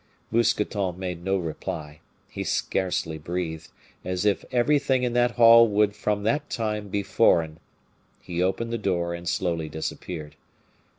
Mousqueton 0.31 0.97
made 0.97 1.23
no 1.23 1.37
reply. 1.37 1.99
He 2.27 2.43
scarcely 2.43 3.19
breathed, 3.19 3.69
as 4.03 4.25
if 4.25 4.43
everything 4.51 5.03
in 5.03 5.13
that 5.13 5.33
hall 5.37 5.67
would 5.67 5.95
from 5.95 6.23
that 6.23 6.49
time 6.49 6.87
be 6.89 7.03
foreign. 7.03 7.59
He 8.19 8.41
opened 8.41 8.73
the 8.73 8.79
door, 8.79 9.13
and 9.13 9.29
slowly 9.29 9.69
disappeared. 9.69 10.35